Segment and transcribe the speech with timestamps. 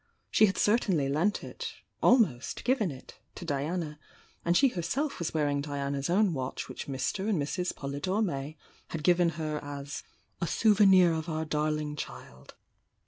[0.31, 3.99] She had cer tainly lent it— almost given it— to Diana,
[4.43, 7.29] and she herself was wearing Diana's own watch which Mr.
[7.29, 7.71] and Mrs.
[7.75, 10.01] Polydore May had given her as
[10.41, 12.55] "a souve nir of our darling child!"